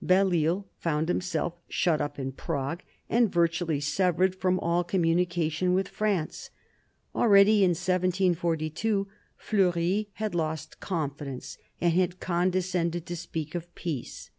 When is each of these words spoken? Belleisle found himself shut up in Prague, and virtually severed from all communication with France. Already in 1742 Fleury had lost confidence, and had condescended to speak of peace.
Belleisle 0.00 0.64
found 0.78 1.08
himself 1.08 1.54
shut 1.68 2.00
up 2.00 2.20
in 2.20 2.30
Prague, 2.30 2.84
and 3.10 3.32
virtually 3.32 3.80
severed 3.80 4.36
from 4.36 4.60
all 4.60 4.84
communication 4.84 5.74
with 5.74 5.88
France. 5.88 6.50
Already 7.16 7.64
in 7.64 7.70
1742 7.70 9.08
Fleury 9.36 10.08
had 10.12 10.36
lost 10.36 10.78
confidence, 10.78 11.58
and 11.80 11.94
had 11.94 12.20
condescended 12.20 13.06
to 13.06 13.16
speak 13.16 13.56
of 13.56 13.74
peace. 13.74 14.30